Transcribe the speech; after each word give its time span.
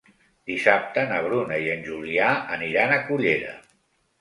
Dissabte 0.51 1.03
na 1.11 1.19
Bruna 1.27 1.59
i 1.65 1.69
en 1.75 1.85
Julià 1.91 2.33
aniran 2.57 2.95
a 2.97 3.01
Cullera. 3.11 3.57